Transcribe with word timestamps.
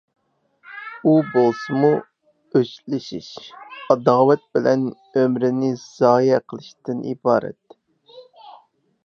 ئۇ 1.01 1.11
بولسىمۇ 1.33 1.91
ئۆچلىشىش، 2.59 3.27
ئاداۋەت 3.95 4.49
بىلەن 4.57 4.89
ئۆمرىنى 4.95 5.71
زايە 5.85 6.41
قىلىشتىن 6.49 7.07
ئىبارەت. 7.15 7.79